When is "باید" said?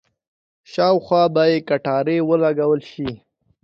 1.35-1.65